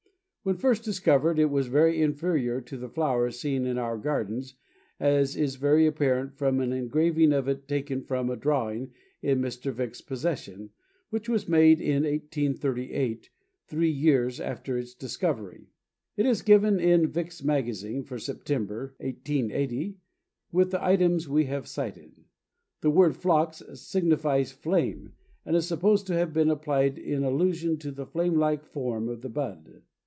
[0.43, 4.55] When first discovered it was very inferior to the flowers seen in our gardens,
[4.99, 8.91] as is very apparent from an engraving of it taken from a drawing
[9.21, 9.71] in Mr.
[9.71, 10.71] Vick's possession,
[11.11, 13.29] which was made in 1838,
[13.67, 15.67] three years after its discovery.
[16.17, 19.99] It is given in Vick's Magazine for September, 1880,
[20.51, 22.13] with the items we have cited.
[22.79, 25.13] The word Phlox signifies flame,
[25.45, 29.21] and is supposed to have been applied in allusion to the flame like form of
[29.21, 29.83] the bud.